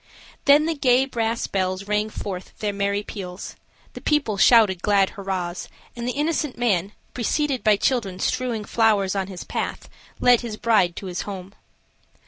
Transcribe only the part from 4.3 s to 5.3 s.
shouted glad